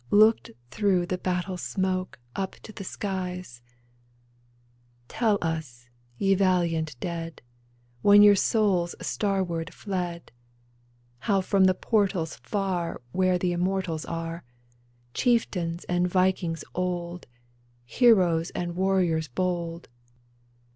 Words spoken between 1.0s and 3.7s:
the battle smoke Up to the skies;